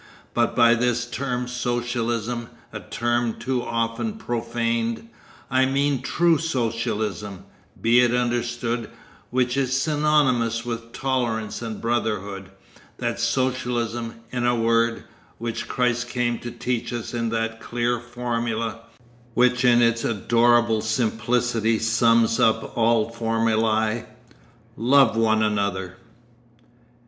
[0.33, 5.07] But by this term socialism, a term too often profaned,
[5.51, 7.45] I mean true socialism,
[7.79, 8.89] be it understood,
[9.29, 12.49] which is synonymous with tolerance and brotherhood,
[12.97, 15.03] that socialism, in a word,
[15.37, 18.79] which Christ came to teach us in that clear formula,
[19.35, 24.07] which in its adorable simplicity sums up all formulæ,
[24.75, 25.97] "Love one another."